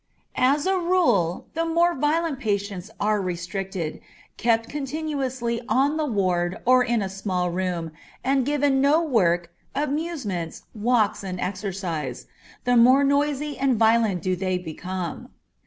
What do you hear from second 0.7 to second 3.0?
rule the more violent patients